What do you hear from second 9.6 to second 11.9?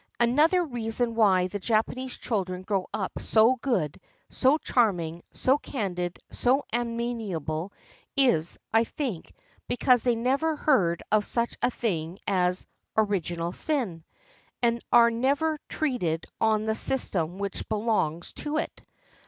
because they never heard of such a